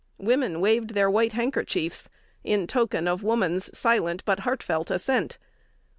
Women 0.17 0.59
waved 0.61 0.95
their 0.95 1.11
white 1.11 1.33
handkerchiefs 1.33 2.09
in 2.43 2.65
token 2.65 3.07
of 3.07 3.21
woman's 3.21 3.69
silent 3.77 4.25
but 4.25 4.39
heartfelt 4.39 4.89
assent. 4.89 5.37